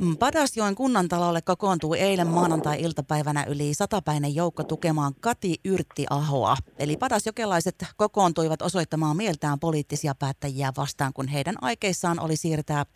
Mm, 0.00 0.16
Padasjoen 0.16 0.74
kunnantalolle 0.74 1.42
kokoontui 1.42 1.98
eilen 1.98 2.26
maanantai-iltapäivänä 2.26 3.44
yli 3.44 3.74
satapäinen 3.74 4.34
joukko 4.34 4.64
tukemaan 4.64 5.14
Kati 5.20 5.60
Yrttiahoa. 5.64 6.56
Eli 6.78 6.96
padasjokelaiset 6.96 7.84
kokoontuivat 7.96 8.62
osoittamaan 8.62 9.16
mieltään 9.16 9.60
poliittisia 9.60 10.14
päättäjiä 10.14 10.72
vastaan, 10.76 11.12
kun 11.12 11.28
heidän 11.28 11.54
aikeissaan 11.60 12.20
oli 12.20 12.36
siirtää 12.36 12.86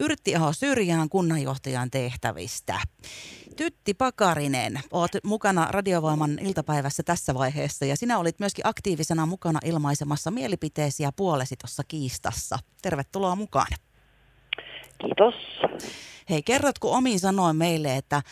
Yrttiaho 0.00 0.52
syrjään 0.52 1.08
kunnanjohtajan 1.08 1.90
tehtävistä. 1.90 2.80
Tytti 3.56 3.94
Pakarinen, 3.94 4.80
oot 4.90 5.10
mukana 5.24 5.68
Radiovoiman 5.70 6.38
iltapäivässä 6.38 7.02
tässä 7.02 7.34
vaiheessa 7.34 7.84
ja 7.84 7.96
sinä 7.96 8.18
olit 8.18 8.40
myöskin 8.40 8.66
aktiivisena 8.66 9.26
mukana 9.26 9.58
ilmaisemassa 9.64 10.30
mielipiteesi 10.30 11.02
ja 11.02 11.12
puolesi 11.12 11.56
tuossa 11.56 11.82
kiistassa. 11.88 12.58
Tervetuloa 12.82 13.36
mukaan. 13.36 13.91
Kiitos. 15.02 15.34
Hei, 16.30 16.42
kerrotko 16.42 16.92
omiin 16.92 17.20
sanoin 17.20 17.56
meille, 17.56 17.96
että 17.96 18.22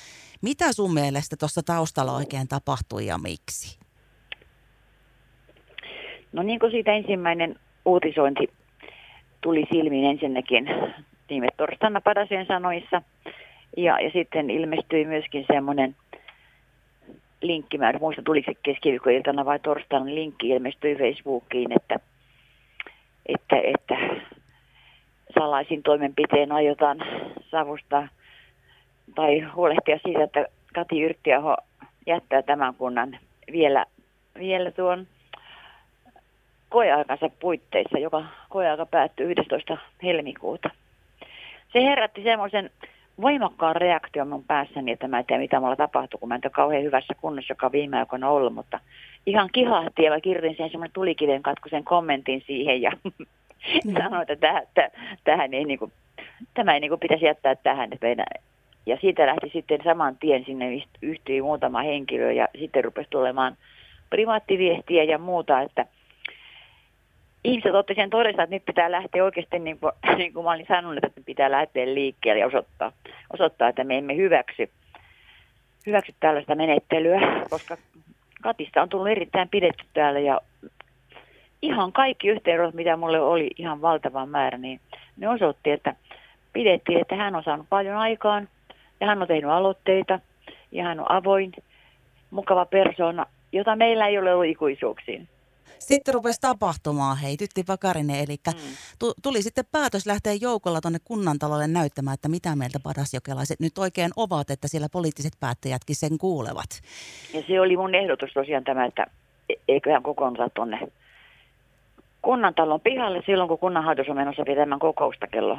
mitä 0.43 0.73
sun 0.73 0.95
mielestä 0.95 1.37
tuossa 1.37 1.63
taustalla 1.63 2.13
oikein 2.13 2.49
tapahtui 2.49 3.07
ja 3.07 3.19
miksi? 3.19 3.79
No 6.33 6.43
niin 6.43 6.61
kuin 6.61 6.73
siitä 6.73 6.93
ensimmäinen 6.93 7.57
uutisointi 7.85 8.49
tuli 9.41 9.67
silmiin 9.73 10.05
ensinnäkin 10.05 10.69
viime 11.31 11.49
torstaina 11.57 12.01
Padasien 12.01 12.47
sanoissa. 12.47 13.03
Ja, 13.77 14.01
ja 14.01 14.11
sitten 14.11 14.51
ilmestyi 14.51 15.05
myöskin 15.05 15.45
semmoinen 15.53 15.97
linkki, 17.43 17.79
mä 17.79 17.91
en 17.91 17.97
muista 18.01 18.23
tuliko 18.23 18.53
se 18.53 18.59
keskiviikkoiltana 18.63 19.45
vai 19.45 19.59
torstaina 19.59 20.15
linkki 20.15 20.49
ilmestyi 20.49 20.97
Facebookiin, 20.97 21.73
että, 21.73 22.01
että, 23.27 23.57
että 23.57 23.95
salaisin 25.41 25.83
toimenpiteen 25.83 26.53
aiotaan 26.53 26.99
savustaa 27.51 28.09
tai 29.15 29.41
huolehtia 29.41 29.99
siitä, 30.05 30.25
että 30.25 30.47
Kati 30.75 31.03
Yrttiaho 31.03 31.57
jättää 32.07 32.43
tämän 32.43 32.75
kunnan 32.75 33.19
vielä, 33.53 33.87
vielä 34.39 34.71
tuon 34.71 35.07
koeaikansa 36.69 37.31
puitteissa, 37.41 37.99
joka 37.99 38.25
koeaika 38.49 38.87
päättyy 38.87 39.31
11. 39.31 39.77
helmikuuta. 40.03 40.71
Se 41.73 41.83
herätti 41.83 42.23
semmoisen 42.23 42.71
voimakkaan 43.21 43.77
reaktion 43.77 44.29
mun 44.29 44.45
päässäni, 44.45 44.93
että 44.93 45.09
mä 45.09 45.19
en 45.19 45.27
tiedä 45.27 45.43
mitä 45.43 45.61
mulla 45.61 45.77
tapahtuu, 45.77 46.19
kun 46.19 46.29
mä 46.29 46.35
en 46.35 46.41
ole 46.45 46.51
kauhean 46.51 46.83
hyvässä 46.83 47.15
kunnossa, 47.21 47.53
joka 47.53 47.73
viime 47.73 47.99
aikoina 47.99 48.31
ollut, 48.31 48.55
mutta 48.55 48.81
ihan 49.27 49.49
kihahti 49.53 50.03
ja 50.03 50.11
mä 50.11 50.21
kirjoitin 50.21 50.57
sen 50.57 50.71
semmoinen 50.71 50.95
tulikiven 50.95 51.43
katkuisen 51.43 51.85
kommentin 51.85 52.43
siihen 52.47 52.83
ja 52.83 52.93
mm. 53.85 53.93
sanoin, 53.93 54.23
että 54.23 54.37
tähän, 54.37 54.67
tähän 55.25 55.55
ei 55.55 55.65
niinku, 55.65 55.93
tämä 56.55 56.75
ei 56.75 56.81
niinku 56.81 56.97
pitäisi 56.97 57.25
jättää 57.25 57.55
tähän. 57.55 57.91
Meidän, 58.01 58.27
ja 58.87 58.99
siitä 59.01 59.27
lähti 59.27 59.51
sitten 59.53 59.81
saman 59.85 60.17
tien 60.21 60.45
sinne 60.45 60.83
yhtyi 61.03 61.43
muutama 61.43 61.83
henkilö 61.83 62.33
ja 62.33 62.49
sitten 62.59 62.85
rupesi 62.85 63.11
tulemaan 63.11 63.57
privaattiviestiä 64.11 65.05
ja 65.05 65.19
muuta, 65.19 65.61
että 65.61 65.87
ihmiset 67.45 67.75
otti 67.75 67.95
sen 67.95 68.11
todesta, 68.11 68.43
että 68.43 68.57
nyt 68.57 68.65
pitää 68.65 68.91
lähteä 68.91 69.25
oikeasti, 69.25 69.59
niin 69.59 69.79
kuin, 69.79 69.93
niin 70.19 70.33
kuin 70.33 70.45
mä 70.45 70.51
olin 70.51 70.67
sanonut, 70.69 71.05
että 71.05 71.21
pitää 71.27 71.51
lähteä 71.51 71.95
liikkeelle 71.95 72.41
ja 72.41 72.47
osoittaa, 72.47 72.93
osoittaa 73.33 73.69
että 73.69 73.85
me 73.85 73.99
emme 73.99 74.17
hyväksy, 74.17 74.71
hyväksy 75.87 76.15
tällaista 76.21 76.55
menettelyä, 76.55 77.21
koska 77.51 77.77
Katista 78.43 78.83
on 78.83 78.89
tullut 78.89 79.09
erittäin 79.09 79.49
pidetty 79.49 79.85
täällä 79.95 80.21
ja 80.21 80.41
ihan 81.63 81.93
kaikki 81.93 82.29
yhteenotto, 82.29 82.77
mitä 82.77 82.97
mulle 82.97 83.21
oli 83.21 83.51
ihan 83.57 83.83
valtava 83.83 84.27
määrä, 84.27 84.59
niin 84.59 84.81
ne 85.17 85.29
osoitti, 85.29 85.71
että 85.71 85.95
pidettiin, 86.53 87.01
että 87.01 87.17
hän 87.17 87.37
on 87.37 87.45
saanut 87.45 87.67
paljon 87.69 87.97
aikaan 87.97 88.49
ja 89.01 89.07
hän 89.07 89.23
on 89.23 89.29
tehnyt 89.29 89.51
aloitteita 89.51 90.21
ja 90.73 90.85
hän 90.85 91.01
on 91.01 91.11
avoin, 91.11 91.53
mukava 92.31 92.67
persona, 92.67 93.27
jota 93.53 93.77
meillä 93.77 94.07
ei 94.07 94.19
ole 94.19 94.35
ollut 94.35 94.51
ikuisuuksiin. 94.51 95.29
Sitten 95.79 96.15
rupesi 96.15 96.41
tapahtumaan, 96.41 97.17
hei, 97.19 97.37
Tytti 97.37 97.65
Pakarinen, 97.65 98.17
eli 98.17 98.37
mm. 98.47 98.53
tuli 99.23 99.43
sitten 99.43 99.65
päätös 99.73 100.07
lähteä 100.07 100.33
joukolla 100.41 100.81
tuonne 100.81 100.99
kunnantalolle 101.05 101.67
näyttämään, 101.67 102.15
että 102.15 102.29
mitä 102.29 102.57
meiltä 102.57 102.79
padasjokelaiset 102.83 103.61
nyt 103.61 103.79
oikein 103.79 104.11
ovat, 104.17 104.51
että 104.51 104.69
siellä 104.69 104.89
poliittiset 104.93 105.33
päättäjätkin 105.41 105.97
sen 105.97 106.19
kuulevat. 106.19 106.81
Ja 107.35 107.43
se 107.49 107.61
oli 107.61 107.77
mun 107.77 107.95
ehdotus 107.95 108.31
tosiaan 108.35 108.65
tämä, 108.65 108.85
että 108.85 109.07
e- 109.49 109.55
eiköhän 109.69 110.03
kokoonsa 110.03 110.49
tuonne 110.55 110.79
kunnantalon 112.23 112.81
pihalle 112.81 113.23
silloin, 113.27 113.49
kun 113.49 113.59
kunnanhallitus 113.59 114.09
on 114.09 114.17
menossa 114.17 114.43
pitämään 114.47 114.79
kokousta 114.79 115.27
kello 115.27 115.59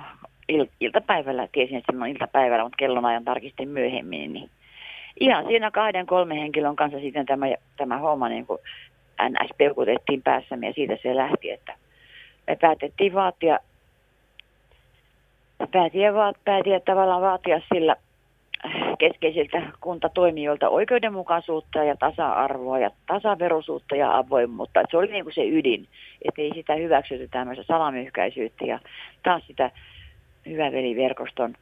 il, 0.49 0.65
iltapäivällä. 0.79 1.47
Tiesin, 1.51 1.77
että 1.77 1.91
se 1.91 1.97
on 1.97 2.07
iltapäivällä, 2.07 2.63
mutta 2.63 2.77
kellonajan 2.77 3.25
tarkistin 3.25 3.69
myöhemmin. 3.69 4.33
Niin 4.33 4.49
ihan 5.19 5.45
siinä 5.45 5.71
kahden, 5.71 6.05
kolmen 6.05 6.37
henkilön 6.37 6.75
kanssa 6.75 6.99
sitten 6.99 7.25
tämä, 7.25 7.45
tämä 7.77 7.97
homma 7.97 8.29
niin 8.29 8.45
kuin 8.45 8.59
NS 9.29 9.49
peukutettiin 9.57 10.21
päässämme 10.21 10.67
ja 10.67 10.73
siitä 10.73 10.97
se 11.03 11.15
lähti, 11.15 11.51
että 11.51 11.73
me 12.47 12.55
päätettiin 12.55 13.13
vaatia, 13.13 13.59
päätin, 15.71 16.13
vaat, 16.13 16.37
päätin 16.45 16.81
tavallaan 16.85 17.21
vaatia 17.21 17.61
sillä 17.73 17.95
keskeisiltä 18.99 19.61
kuntatoimijoilta 19.81 20.69
oikeudenmukaisuutta 20.69 21.83
ja 21.83 21.95
tasa-arvoa 21.95 22.79
ja 22.79 22.91
tasaveroisuutta 23.07 23.95
ja 23.95 24.17
avoimuutta. 24.17 24.79
Että 24.81 24.91
se 24.91 24.97
oli 24.97 25.11
niin 25.11 25.23
kuin 25.23 25.33
se 25.33 25.45
ydin, 25.45 25.87
että 26.27 26.41
ei 26.41 26.51
sitä 26.55 26.75
hyväksytä 26.75 27.27
tämmöistä 27.31 27.63
salamyhkäisyyttä 27.63 28.65
ja 28.65 28.79
taas 29.23 29.43
sitä 29.47 29.71
hyväveliverkoston, 30.45 31.55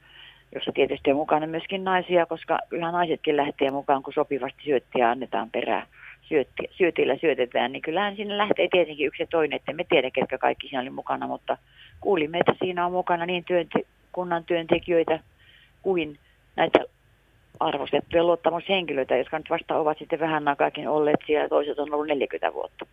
jossa 0.55 0.71
tietysti 0.71 1.11
on 1.11 1.17
mukana 1.17 1.47
myöskin 1.47 1.83
naisia, 1.83 2.25
koska 2.25 2.59
kyllähän 2.69 2.93
naisetkin 2.93 3.37
lähtee 3.37 3.71
mukaan, 3.71 4.03
kun 4.03 4.13
sopivasti 4.13 4.63
syöttiä 4.63 5.09
annetaan 5.09 5.49
perään 5.49 5.87
syötti, 6.21 6.63
syötillä 6.71 7.17
syötetään, 7.17 7.71
niin 7.71 7.81
kyllähän 7.81 8.15
sinne 8.15 8.37
lähtee 8.37 8.67
tietenkin 8.71 9.07
yksi 9.07 9.23
ja 9.23 9.27
toinen, 9.27 9.55
että 9.55 9.73
me 9.73 9.85
tiedä, 9.89 10.11
ketkä 10.11 10.37
kaikki 10.37 10.67
siinä 10.67 10.81
oli 10.81 10.89
mukana, 10.89 11.27
mutta 11.27 11.57
kuulimme, 12.01 12.37
että 12.37 12.53
siinä 12.59 12.85
on 12.85 12.91
mukana 12.91 13.25
niin 13.25 13.43
työnte- 13.43 13.85
kunnan 14.11 14.43
työntekijöitä 14.43 15.19
kuin 15.81 16.19
näitä 16.55 16.79
arvostettuja 17.59 18.23
luottamushenkilöitä, 18.23 19.17
jotka 19.17 19.37
nyt 19.37 19.49
vasta 19.49 19.77
ovat 19.77 19.97
sitten 19.97 20.19
vähän 20.19 20.47
aikaakin 20.47 20.87
olleet 20.87 21.19
siellä, 21.25 21.49
toiset 21.49 21.79
on 21.79 21.93
ollut 21.93 22.07
40 22.07 22.53
vuotta. 22.53 22.85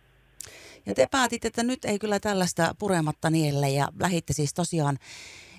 Ja 0.85 0.93
te 0.93 1.07
päätit, 1.11 1.45
että 1.45 1.63
nyt 1.63 1.85
ei 1.85 1.99
kyllä 1.99 2.19
tällaista 2.19 2.75
purematta 2.79 3.29
nielle 3.29 3.69
ja 3.69 3.87
lähitte 3.99 4.33
siis 4.33 4.53
tosiaan 4.53 4.97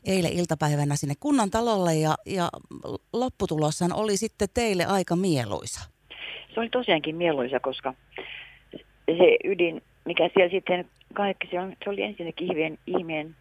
eilen 0.06 0.32
iltapäivänä 0.32 0.96
sinne 0.96 1.14
kunnan 1.20 1.50
talolle 1.50 1.94
ja, 1.94 2.14
ja 2.26 2.48
lopputulossan 3.12 3.92
oli 3.92 4.16
sitten 4.16 4.48
teille 4.54 4.84
aika 4.84 5.16
mieluisa 5.16 5.98
se 6.58 6.60
oli 6.60 6.68
tosiaankin 6.68 7.16
mieluisa, 7.16 7.60
koska 7.60 7.94
se 9.06 9.36
ydin, 9.44 9.82
mikä 10.04 10.30
siellä 10.34 10.50
sitten 10.50 10.84
kaikki, 11.14 11.48
se, 11.50 11.60
on, 11.60 11.76
se 11.84 11.90
oli 11.90 12.02
ensinnäkin 12.02 12.52
ihmeen, 12.52 12.78
ihmeen, 12.86 13.36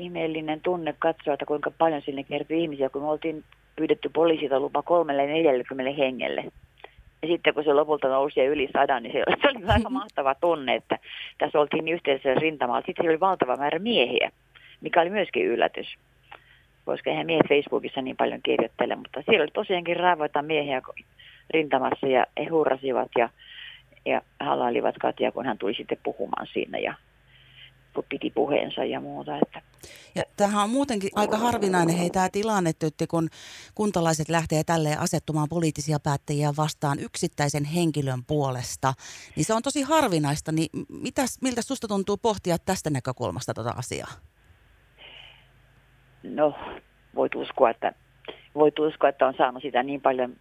ihmeellinen 0.00 0.60
tunne 0.60 0.94
katsoa, 0.98 1.34
että 1.34 1.46
kuinka 1.46 1.70
paljon 1.78 2.02
sinne 2.02 2.24
kertyi 2.24 2.62
ihmisiä, 2.62 2.88
kun 2.88 3.02
me 3.02 3.08
oltiin 3.08 3.44
pyydetty 3.76 4.08
poliisilta 4.08 4.60
lupa 4.60 4.82
kolmelle 4.82 5.26
40 5.26 5.92
hengelle. 5.92 6.44
Ja 7.22 7.28
sitten 7.28 7.54
kun 7.54 7.64
se 7.64 7.72
lopulta 7.72 8.08
nousi 8.08 8.40
yli 8.40 8.68
sadan, 8.72 9.02
niin 9.02 9.12
se 9.12 9.24
oli, 9.26 9.36
se 9.40 9.48
oli 9.48 9.72
aika 9.72 9.90
mahtava 10.00 10.34
tunne, 10.34 10.74
että 10.74 10.98
tässä 11.38 11.60
oltiin 11.60 11.88
yhteisessä 11.88 12.34
rintamalla. 12.34 12.82
Sitten 12.86 13.08
oli 13.08 13.20
valtava 13.20 13.56
määrä 13.56 13.78
miehiä, 13.78 14.30
mikä 14.80 15.00
oli 15.00 15.10
myöskin 15.10 15.46
yllätys. 15.46 15.86
Koska 16.84 17.10
eihän 17.10 17.26
miehet 17.26 17.48
Facebookissa 17.48 18.02
niin 18.02 18.16
paljon 18.16 18.40
kirjoittele, 18.42 18.96
mutta 18.96 19.22
siellä 19.22 19.42
oli 19.42 19.50
tosiaankin 19.54 19.96
raavoita 19.96 20.42
miehiä 20.42 20.82
rintamassa 21.50 22.06
ja 22.06 22.26
he 22.38 22.44
hurrasivat 22.44 23.10
ja, 23.18 23.28
ja 24.06 24.22
halailivat 24.40 24.94
Katja, 24.98 25.32
kun 25.32 25.46
hän 25.46 25.58
tuli 25.58 25.74
sitten 25.74 25.98
puhumaan 26.02 26.46
siinä 26.52 26.78
ja 26.78 26.94
piti 28.08 28.30
puheensa 28.30 28.84
ja 28.84 29.00
muuta. 29.00 29.38
Että. 29.38 29.62
Ja 30.14 30.22
tämähän 30.36 30.64
on 30.64 30.70
muutenkin 30.70 31.10
aika 31.14 31.36
harvinainen 31.36 31.96
hei 31.96 32.10
tämä 32.10 32.28
tilanne, 32.32 32.72
tytti, 32.72 33.06
kun 33.06 33.28
kuntalaiset 33.74 34.28
lähtee 34.28 34.64
tälleen 34.64 34.98
asettumaan 34.98 35.48
poliittisia 35.48 35.98
päättäjiä 36.00 36.52
vastaan 36.56 36.98
yksittäisen 37.00 37.64
henkilön 37.64 38.24
puolesta. 38.26 38.94
Niin 39.36 39.44
se 39.44 39.54
on 39.54 39.62
tosi 39.62 39.82
harvinaista, 39.82 40.52
niin 40.52 40.68
mitäs, 40.88 41.38
miltä 41.42 41.62
susta 41.62 41.88
tuntuu 41.88 42.16
pohtia 42.16 42.56
tästä 42.58 42.90
näkökulmasta 42.90 43.54
tuota 43.54 43.74
asiaa? 43.76 44.12
No, 46.22 46.54
voit 47.14 47.34
uskoa, 47.34 47.70
että, 47.70 47.92
voit 48.54 48.78
uskoa, 48.78 49.08
että 49.08 49.26
on 49.26 49.34
saanut 49.38 49.62
sitä 49.62 49.82
niin 49.82 50.00
paljon 50.00 50.36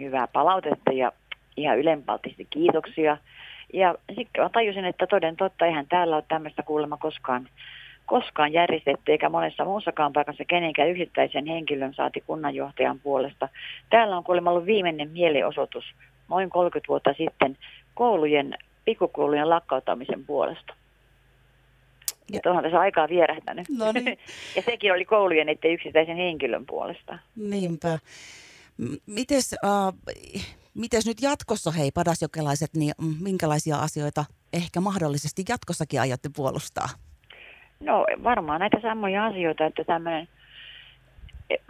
hyvää 0.00 0.26
palautetta 0.26 0.92
ja 0.92 1.12
ihan 1.56 1.78
ylenpaltisesti 1.78 2.46
kiitoksia. 2.50 3.16
Ja 3.72 3.94
sitten 4.08 4.42
mä 4.42 4.48
tajusin, 4.48 4.84
että 4.84 5.06
toden 5.06 5.36
totta, 5.36 5.66
eihän 5.66 5.86
täällä 5.88 6.16
ole 6.16 6.24
tämmöistä 6.28 6.62
kuulemma 6.62 6.96
koskaan, 6.96 7.48
koskaan 8.06 8.52
järjestetty, 8.52 9.12
eikä 9.12 9.28
monessa 9.28 9.64
muussakaan 9.64 10.12
paikassa 10.12 10.44
kenenkään 10.44 10.90
yksittäisen 10.90 11.46
henkilön 11.46 11.94
saati 11.94 12.20
kunnanjohtajan 12.26 13.00
puolesta. 13.00 13.48
Täällä 13.90 14.16
on 14.16 14.24
kuulemma 14.24 14.50
ollut 14.50 14.66
viimeinen 14.66 15.10
mielenosoitus 15.10 15.84
noin 16.28 16.50
30 16.50 16.88
vuotta 16.88 17.14
sitten 17.18 17.58
koulujen, 17.94 18.58
pikkukoulujen 18.84 19.50
lakkauttamisen 19.50 20.24
puolesta. 20.24 20.74
Että 22.32 22.48
onhan 22.48 22.64
tässä 22.64 22.80
aikaa 22.80 23.08
vierähtänyt. 23.08 23.68
No 23.68 23.92
niin. 23.92 24.06
ja 24.56 24.62
sekin 24.62 24.92
oli 24.92 25.04
koulujen, 25.04 25.48
ettei 25.48 25.74
yksittäisen 25.74 26.16
henkilön 26.16 26.66
puolesta. 26.66 27.18
Niinpä. 27.36 27.98
Mites, 29.06 29.54
äh, 29.64 30.14
mites 30.74 31.06
nyt 31.06 31.22
jatkossa, 31.22 31.70
hei 31.70 31.90
padasjokelaiset, 31.90 32.70
niin 32.76 32.92
minkälaisia 33.20 33.76
asioita 33.76 34.24
ehkä 34.52 34.80
mahdollisesti 34.80 35.42
jatkossakin 35.48 36.00
aiotte 36.00 36.28
puolustaa? 36.36 36.88
No 37.80 38.06
varmaan 38.24 38.60
näitä 38.60 38.78
samoja 38.82 39.26
asioita, 39.26 39.66
että 39.66 39.84
tämmöinen, 39.84 40.28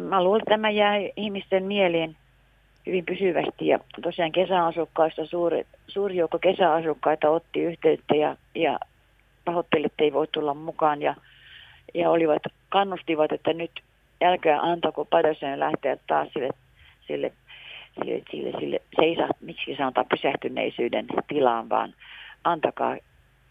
mä 0.00 0.24
luulen, 0.24 0.40
että 0.42 0.50
tämä 0.50 0.70
jää 0.70 0.94
ihmisten 1.16 1.64
mieliin 1.64 2.16
hyvin 2.86 3.04
pysyvästi 3.04 3.66
ja 3.66 3.78
tosiaan 4.02 4.32
kesäasukkaista 4.32 5.26
suuri, 5.26 5.66
suuri 5.88 6.16
joukko 6.16 6.38
kesäasukkaita 6.38 7.30
otti 7.30 7.60
yhteyttä 7.60 8.14
ja, 8.14 8.36
ja 8.54 8.78
pahoitteli, 9.44 9.86
että 9.86 10.04
ei 10.04 10.12
voi 10.12 10.26
tulla 10.32 10.54
mukaan 10.54 11.02
ja, 11.02 11.14
ja 11.94 12.10
olivat, 12.10 12.42
kannustivat, 12.68 13.32
että 13.32 13.52
nyt 13.52 13.70
älkää 14.22 14.60
antako 14.60 15.04
Padersen 15.04 15.60
lähteä 15.60 15.96
taas 16.06 16.28
sille, 16.32 16.48
sille, 17.06 17.32
sille, 17.94 18.22
sille, 18.30 18.60
sille 18.60 18.80
seisa, 19.00 19.28
miksi 19.40 19.76
sanotaan 19.76 20.06
pysähtyneisyyden 20.10 21.06
tilaan, 21.28 21.68
vaan 21.68 21.94
antakaa, 22.44 22.96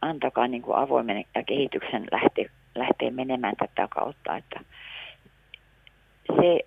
antakaa 0.01 0.47
niin 0.47 0.61
kuin 0.61 0.77
avoimen 0.77 1.25
ja 1.35 1.43
kehityksen 1.43 2.07
lähteä, 2.11 2.49
lähteä 2.75 3.11
menemään 3.11 3.55
tätä 3.59 3.87
kautta, 3.87 4.37
että 4.37 4.59
se, 6.27 6.59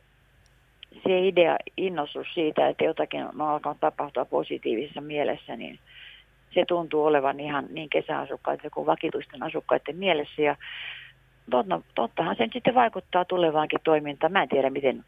se 1.03 1.27
idea, 1.29 1.57
innostus 1.77 2.27
siitä, 2.35 2.69
että 2.69 2.85
jotakin 2.85 3.25
on 3.25 3.41
alkanut 3.41 3.81
tapahtua 3.81 4.25
positiivisessa 4.25 5.01
mielessä, 5.01 5.57
niin 5.57 5.79
se 6.55 6.65
tuntuu 6.69 7.05
olevan 7.05 7.41
ihan 7.41 7.67
niin 7.71 7.91
kesäasukkaiden 7.91 8.71
kuin 8.71 8.87
vakituisten 8.87 9.43
asukkaiden 9.43 9.97
mielessä. 9.97 10.43
Ja 10.43 10.57
totta, 11.51 11.81
tottahan 11.95 12.37
sen 12.37 12.51
sitten 12.53 12.75
vaikuttaa 12.75 13.25
tulevaankin 13.25 13.81
toimintaan. 13.85 14.33
Mä 14.33 14.43
en 14.43 14.49
tiedä, 14.49 14.71
miten 14.71 15.05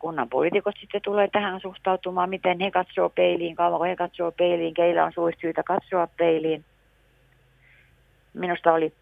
kunnan 0.00 0.28
poliitikot 0.28 0.74
sitten 0.80 1.02
tulee 1.02 1.28
tähän 1.28 1.60
suhtautumaan, 1.60 2.30
miten 2.30 2.60
he 2.60 2.70
katsoo 2.70 3.08
peiliin, 3.08 3.56
kauanko 3.56 3.84
he 3.84 3.96
katsoo 3.96 4.32
peiliin, 4.32 4.74
keillä 4.74 5.04
on 5.04 5.12
suurista 5.12 5.40
syytä 5.40 5.62
katsoa 5.62 6.08
peiliin. 6.16 6.64
Minusta 8.34 8.72
oli 8.72 8.92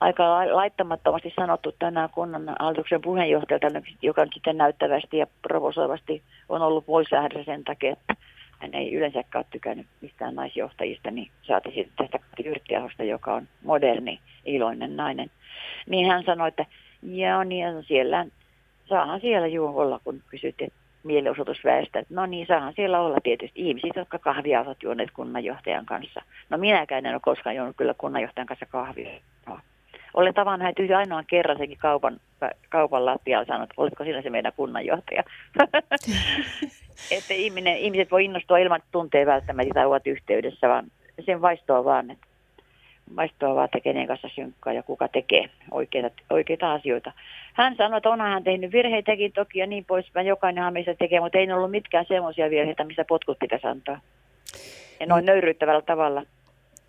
aika 0.00 0.56
laittamattomasti 0.56 1.32
sanottu 1.36 1.72
tänään 1.78 2.10
kunnan 2.10 2.56
hallituksen 2.60 3.02
puheenjohtajalta, 3.02 3.66
joka 4.02 4.26
sitten 4.34 4.56
näyttävästi 4.56 5.18
ja 5.18 5.26
provosoivasti 5.42 6.22
on 6.48 6.62
ollut 6.62 6.86
poissa 6.86 7.16
sen 7.44 7.64
takia, 7.64 7.92
että 7.92 8.14
hän 8.58 8.74
ei 8.74 8.94
yleensäkään 8.94 9.40
ole 9.40 9.46
tykännyt 9.50 9.86
mistään 10.00 10.34
naisjohtajista, 10.34 11.10
niin 11.10 11.30
saati 11.42 11.68
sitten 11.68 12.08
tästä 12.08 12.18
Yrttiahosta, 12.44 13.04
joka 13.04 13.34
on 13.34 13.48
moderni, 13.64 14.20
iloinen 14.44 14.96
nainen. 14.96 15.30
Niin 15.86 16.06
hän 16.06 16.24
sanoi, 16.24 16.48
että 16.48 16.66
joo, 17.02 17.44
niin 17.44 17.84
siellä, 17.86 18.26
saahan 18.88 19.20
siellä 19.20 19.46
juu 19.46 19.78
olla, 19.78 20.00
kun 20.04 20.22
kysytte 20.30 20.68
mielenosoitusväestä, 21.02 21.98
että 21.98 22.14
no 22.14 22.26
niin, 22.26 22.46
saahan 22.46 22.72
siellä 22.76 23.00
olla 23.00 23.18
tietysti 23.22 23.68
ihmiset, 23.68 23.96
jotka 23.96 24.18
kahvia 24.18 24.60
ovat 24.60 24.82
juoneet 24.82 25.10
kunnanjohtajan 25.10 25.86
kanssa. 25.86 26.22
No 26.50 26.58
minäkään 26.58 27.06
en 27.06 27.12
ole 27.12 27.20
koskaan 27.24 27.56
juonut 27.56 27.76
kyllä 27.76 27.94
kunnanjohtajan 27.98 28.46
kanssa 28.46 28.66
kahvia. 28.66 29.10
No. 29.46 29.58
Olen 30.14 30.34
tavannut 30.34 30.62
hänet 30.62 30.78
yhden 30.78 30.96
ainoan 30.96 31.24
kerran 31.26 31.58
senkin 31.58 31.78
kaupan, 31.78 32.20
kaupan 32.68 33.06
lattialla 33.06 33.42
ja 33.42 33.46
sanonut, 33.46 33.70
että 33.70 33.82
oletko 33.82 34.04
sinä 34.04 34.22
se 34.22 34.30
meidän 34.30 34.52
kunnanjohtaja. 34.56 35.22
että 37.16 37.34
ihminen, 37.34 37.78
ihmiset 37.78 38.10
voi 38.10 38.24
innostua 38.24 38.58
ilman, 38.58 38.76
että 38.76 38.88
tuntee 38.92 39.26
välttämättä 39.26 39.74
tai 39.74 39.86
ovat 39.86 40.06
yhteydessä, 40.06 40.68
vaan 40.68 40.86
sen 41.26 41.42
vaistoa 41.42 41.84
vaan, 41.84 42.10
että 42.10 42.25
vaistoa 43.16 43.54
vaan, 43.54 43.64
että 43.64 43.80
kenen 43.80 44.06
kanssa 44.06 44.28
synkkaa 44.34 44.72
ja 44.72 44.82
kuka 44.82 45.08
tekee 45.08 45.50
oikeita, 45.70 46.22
oikeita 46.30 46.72
asioita. 46.72 47.12
Hän 47.54 47.76
sanoi, 47.76 47.96
että 47.96 48.10
onhan 48.10 48.30
hän 48.30 48.44
tehnyt 48.44 48.72
virheitäkin 48.72 49.32
toki 49.32 49.58
ja 49.58 49.66
niin 49.66 49.84
poispäin. 49.84 50.26
Jokainenhan 50.26 50.72
meistä 50.72 50.94
tekee, 50.94 51.20
mutta 51.20 51.38
ei 51.38 51.52
ollut 51.52 51.70
mitkään 51.70 52.04
semmoisia 52.08 52.50
virheitä, 52.50 52.84
missä 52.84 53.04
potkut 53.08 53.38
pitäisi 53.38 53.66
antaa. 53.66 54.00
Ja 55.00 55.06
noin 55.06 55.24
nöyryyttävällä 55.24 55.82
tavalla. 55.82 56.22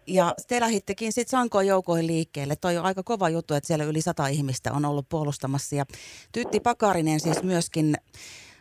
Ja 0.08 0.34
te 0.48 0.60
lähittekin 0.60 1.14
sitten 1.14 1.40
Sankoon 1.40 1.68
joukoihin 1.68 2.08
liikkeelle. 2.08 2.56
Toi 2.56 2.78
on 2.78 2.86
aika 2.86 3.04
kova 3.04 3.30
juttu, 3.30 3.54
että 3.54 3.68
siellä 3.68 3.86
yli 3.86 4.02
sata 4.02 4.28
ihmistä 4.28 4.74
on 4.74 4.86
ollut 4.86 5.06
puolustamassa. 5.10 5.76
Ja 5.76 5.86
Tytti 6.32 6.60
Pakarinen 6.60 7.20
siis 7.20 7.44
myöskin 7.44 7.96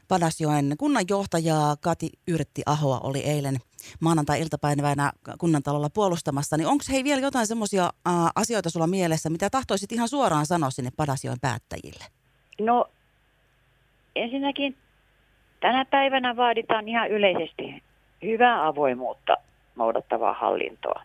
Padasjoen 0.08 0.74
kunnanjohtaja 0.78 1.76
Kati 1.80 2.10
Yrtti 2.28 2.62
Ahoa 2.66 3.00
oli 3.02 3.18
eilen 3.18 3.56
maanantai-iltapäivänä 4.00 5.12
kunnantalolla 5.38 5.90
puolustamassa. 5.90 6.56
Niin 6.56 6.66
onko 6.66 6.84
hei 6.90 7.04
vielä 7.04 7.20
jotain 7.20 7.46
semmoisia 7.46 7.90
asioita 8.34 8.70
sulla 8.70 8.86
mielessä, 8.86 9.30
mitä 9.30 9.50
tahtoisit 9.50 9.92
ihan 9.92 10.08
suoraan 10.08 10.46
sanoa 10.46 10.70
sinne 10.70 10.90
Padasjoen 10.96 11.40
päättäjille? 11.40 12.04
No 12.60 12.86
ensinnäkin 14.16 14.76
tänä 15.60 15.84
päivänä 15.84 16.36
vaaditaan 16.36 16.88
ihan 16.88 17.10
yleisesti 17.10 17.82
hyvää 18.22 18.66
avoimuutta 18.66 19.36
noudattavaa 19.76 20.32
hallintoa. 20.32 21.02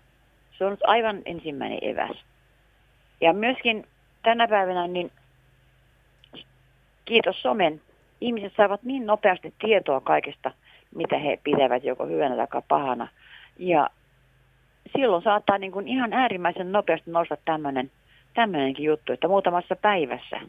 Se 0.57 0.65
on 0.65 0.77
aivan 0.83 1.21
ensimmäinen 1.25 1.79
eväs. 1.81 2.17
Ja 3.21 3.33
myöskin 3.33 3.87
tänä 4.23 4.47
päivänä 4.47 4.87
niin 4.87 5.11
kiitos 7.05 7.41
somen 7.41 7.81
ihmiset 8.21 8.53
saavat 8.57 8.83
niin 8.83 9.05
nopeasti 9.05 9.53
tietoa 9.59 10.01
kaikesta, 10.01 10.51
mitä 10.95 11.17
he 11.17 11.39
pitävät 11.43 11.83
joko 11.83 12.05
hyvänä 12.05 12.47
tai 12.47 12.61
pahana. 12.67 13.07
Ja 13.59 13.89
silloin 14.97 15.23
saattaa 15.23 15.57
niin 15.57 15.71
kuin 15.71 15.87
ihan 15.87 16.13
äärimmäisen 16.13 16.71
nopeasti 16.71 17.11
nousta 17.11 17.37
tämmöinen 17.45 17.91
tämmöinenkin 18.33 18.85
juttu, 18.85 19.13
että 19.13 19.27
muutamassa 19.27 19.75
päivässä. 19.75 20.41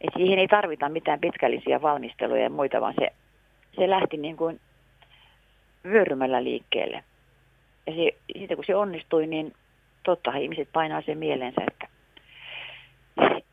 Että 0.00 0.18
siihen 0.18 0.38
ei 0.38 0.48
tarvita 0.48 0.88
mitään 0.88 1.20
pitkällisiä 1.20 1.82
valmisteluja 1.82 2.42
ja 2.42 2.50
muita, 2.50 2.80
vaan 2.80 2.94
se, 2.98 3.12
se 3.76 3.90
lähti 3.90 4.16
niin 4.16 4.36
kuin 4.36 4.60
vyörymällä 5.84 6.44
liikkeelle. 6.44 7.04
Ja 7.86 7.92
se, 7.92 8.10
sitten 8.38 8.56
kun 8.56 8.64
se 8.64 8.74
onnistui, 8.74 9.26
niin 9.26 9.52
totta 10.02 10.36
ihmiset 10.36 10.68
painaa 10.72 11.02
sen 11.02 11.18
mielensä, 11.18 11.62
että 11.66 11.83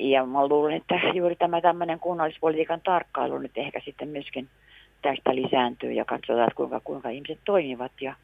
ja 0.10 0.26
mä 0.26 0.48
luulen, 0.48 0.74
että 0.74 0.96
juuri 1.14 1.36
tämä 1.36 1.62
tämmöinen 1.62 2.00
kunnallispolitiikan 2.00 2.82
tarkkailu 2.82 3.38
nyt 3.38 3.52
ehkä 3.56 3.82
sitten 3.86 4.08
myöskin 4.08 4.48
tästä 5.02 5.36
lisääntyy 5.36 5.92
ja 5.92 6.06
katsotaan, 6.06 6.48
että 6.48 6.56
kuinka, 6.56 6.80
kuinka 6.84 7.10
ihmiset 7.10 7.40
toimivat 7.46 7.92
ja 8.02 8.16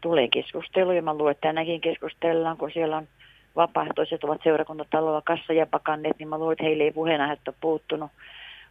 tulee 0.00 0.28
keskusteluja. 0.28 1.02
Mä 1.02 1.14
luulen, 1.14 1.30
että 1.30 1.48
tänäkin 1.48 1.80
keskustellaan, 1.80 2.56
kun 2.56 2.70
siellä 2.70 2.96
on 2.96 3.08
vapaaehtoiset 3.56 4.24
ovat 4.24 4.40
seurakuntataloa 4.44 5.22
kassa 5.22 5.52
ja 5.52 5.66
pakanneet, 5.66 6.18
niin 6.18 6.28
mä 6.28 6.38
luulen, 6.38 6.52
että 6.52 6.64
heille 6.64 6.84
ei 6.84 6.92
puheenaihetta 6.92 7.52
puuttunut. 7.60 8.10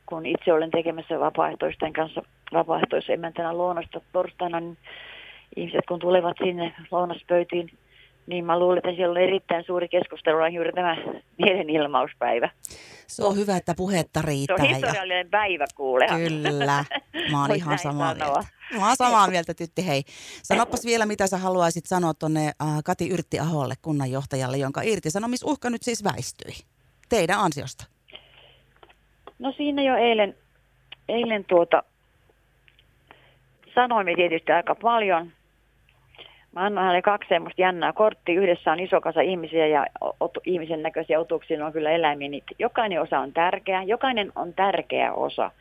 Kun 0.05 0.25
itse 0.25 0.53
olen 0.53 0.71
tekemässä 0.71 1.19
vapaaehtoisten 1.19 1.93
kanssa 1.93 2.23
vapaaehtoisemäntänä 2.53 3.53
luonnosta 3.53 4.01
torstaina, 4.13 4.59
niin 4.59 4.77
ihmiset 5.55 5.86
kun 5.88 6.00
tulevat 6.00 6.38
sinne 6.43 6.74
lounaspöytiin 6.91 7.69
niin 8.31 8.45
mä 8.45 8.59
luulen, 8.59 8.77
että 8.77 8.95
siellä 8.95 9.11
on 9.11 9.17
erittäin 9.17 9.63
suuri 9.63 9.88
keskustelu 9.88 10.38
on 10.38 10.53
juuri 10.53 10.71
tämä 10.71 10.97
mielenilmauspäivä. 11.38 12.50
Se 13.07 13.23
on 13.23 13.38
hyvä, 13.38 13.57
että 13.57 13.73
puhetta 13.77 14.21
riittää. 14.21 14.57
Se 14.57 14.63
on 14.63 14.69
historiallinen 14.69 15.25
ja... 15.25 15.29
päivä, 15.29 15.65
kuule. 15.75 16.07
Kyllä, 16.07 16.85
mä 17.31 17.41
oon 17.41 17.55
ihan 17.55 17.79
samaa 17.79 18.13
sanoa. 18.13 18.33
mieltä. 18.33 18.47
Mä 18.79 18.88
oon 18.88 18.95
samaa 18.95 19.27
mieltä, 19.27 19.53
Tytti. 19.53 19.88
Hei, 19.88 20.03
sanopas 20.43 20.85
vielä, 20.85 21.05
mitä 21.05 21.27
sä 21.27 21.38
haluaisit 21.38 21.85
sanoa 21.85 22.13
tuonne 22.13 22.45
äh, 22.47 22.67
Kati 22.85 23.09
Yrtti-aholle, 23.09 23.73
kunnanjohtajalle, 23.81 24.57
jonka 24.57 24.81
irtisanomisuhka 24.81 25.69
nyt 25.69 25.83
siis 25.83 26.03
väistyi. 26.03 26.53
Teidän 27.09 27.39
ansiosta. 27.39 27.85
No 29.39 29.53
siinä 29.57 29.81
jo 29.81 29.95
eilen, 29.95 30.35
eilen 31.09 31.45
tuota, 31.45 31.83
sanoimme 33.75 34.15
tietysti 34.15 34.51
aika 34.51 34.75
paljon– 34.75 35.31
Mä 36.51 36.65
annan 36.65 36.84
hänelle 36.84 37.01
kaksi 37.01 37.29
semmoista 37.29 37.62
jännää 37.62 37.93
korttia. 37.93 38.41
Yhdessä 38.41 38.72
on 38.72 38.79
iso 38.79 39.01
kasa 39.01 39.22
ihmisiä 39.22 39.67
ja 39.67 39.86
ot, 40.20 40.38
ihmisen 40.46 40.84
näköisiä 40.84 41.20
otuksia 41.20 41.65
on 41.65 41.74
kyllä 41.74 41.91
eläimiä. 41.91 42.29
Niin 42.29 42.43
jokainen 42.60 43.01
osa 43.01 43.20
on 43.20 43.34
tärkeä. 43.34 43.84
Jokainen 43.84 44.31
on 44.36 44.53
tärkeä 44.53 45.13
osa. 45.13 45.51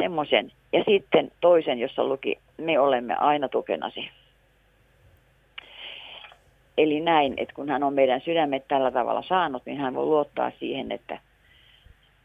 Semmoisen. 0.00 0.52
Ja 0.72 0.84
sitten 0.84 1.32
toisen, 1.40 1.78
jossa 1.78 2.04
luki, 2.04 2.38
me 2.58 2.78
olemme 2.78 3.14
aina 3.14 3.48
tukenasi. 3.48 4.10
Eli 6.78 7.00
näin, 7.00 7.34
että 7.36 7.54
kun 7.54 7.68
hän 7.68 7.82
on 7.82 7.94
meidän 7.94 8.20
sydämet 8.20 8.68
tällä 8.68 8.90
tavalla 8.90 9.22
saanut, 9.22 9.62
niin 9.66 9.78
hän 9.78 9.94
voi 9.94 10.06
luottaa 10.06 10.52
siihen, 10.58 10.92
että 10.92 11.18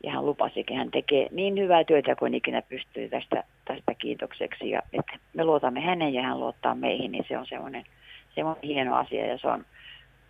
ja 0.05 0.12
hän 0.12 0.25
lupasi, 0.25 0.65
hän 0.77 0.91
tekee 0.91 1.27
niin 1.31 1.59
hyvää 1.59 1.83
työtä 1.83 2.15
kuin 2.15 2.33
ikinä 2.33 2.62
pystyy 2.62 3.09
tästä, 3.09 3.43
tästä 3.65 3.93
kiitokseksi. 3.93 4.69
Ja 4.69 4.81
että 4.93 5.19
me 5.33 5.43
luotamme 5.43 5.81
hänen 5.81 6.13
ja 6.13 6.21
hän 6.21 6.39
luottaa 6.39 6.75
meihin, 6.75 7.12
niin 7.12 7.25
se 7.27 7.38
on 7.38 7.45
semmoinen, 7.50 7.85
semmoinen 8.35 8.63
hieno 8.63 8.95
asia 8.95 9.25
ja 9.25 9.38
se 9.38 9.47
on, 9.47 9.65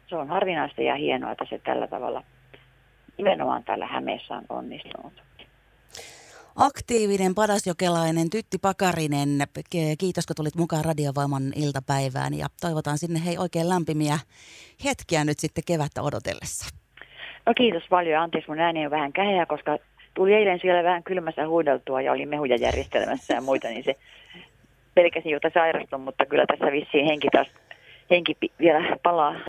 se 0.08 0.16
on 0.16 0.28
harvinaista 0.28 0.82
ja 0.82 0.96
hienoa, 0.96 1.32
että 1.32 1.46
se 1.50 1.60
tällä 1.60 1.88
tavalla 1.88 2.24
nimenomaan 3.18 3.64
täällä 3.64 3.88
Hämeessä 3.88 4.34
on 4.36 4.46
onnistunut. 4.50 5.14
Aktiivinen 6.56 7.36
padasjokelainen 7.36 8.30
Tytti 8.30 8.58
Pakarinen, 8.58 9.30
kiitos 10.00 10.26
kun 10.26 10.36
tulit 10.36 10.56
mukaan 10.56 10.86
Radiovoiman 10.86 11.54
iltapäivään 11.56 12.34
ja 12.34 12.48
toivotaan 12.62 12.98
sinne 12.98 13.26
hei 13.26 13.38
oikein 13.38 13.70
lämpimiä 13.70 14.20
hetkiä 14.84 15.26
nyt 15.26 15.40
sitten 15.40 15.64
kevättä 15.68 16.02
odotellessa. 16.02 16.85
No 17.46 17.54
kiitos 17.58 17.84
paljon. 17.90 18.22
Anteeksi, 18.22 18.50
mun 18.52 18.60
ääni 18.60 18.86
on 18.86 18.92
vähän 18.92 19.14
käheä, 19.14 19.46
koska 19.46 19.78
tuli 20.14 20.34
eilen 20.34 20.60
siellä 20.60 20.84
vähän 20.84 21.04
kylmässä 21.04 21.48
huideltua 21.48 22.02
ja 22.02 22.12
oli 22.12 22.26
mehuja 22.26 22.56
järjestelmässä 22.56 23.34
ja 23.34 23.42
muita, 23.42 23.68
niin 23.68 23.84
se 23.84 23.96
pelkäsin, 24.96 25.32
jota 25.32 25.50
sairastun, 25.54 26.02
mutta 26.02 26.26
kyllä 26.26 26.46
tässä 26.46 26.72
vissiin 26.72 27.06
henki 27.06 27.28
taas 27.32 27.48
henki 28.10 28.38
vielä 28.60 28.98
palaa 29.04 29.36